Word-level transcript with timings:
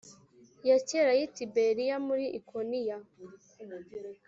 ya 0.69 0.77
kera 0.87 1.11
y 1.19 1.21
i 1.27 1.29
Tiberiya 1.35 1.95
muri 2.07 2.25
ikoniya 2.39 2.97